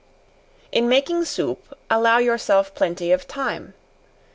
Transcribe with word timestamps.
In 0.71 0.89
making 0.89 1.25
soup, 1.25 1.75
allow 1.87 2.17
yourself 2.17 2.73
plenty 2.73 3.11
of 3.11 3.27
time. 3.27 3.75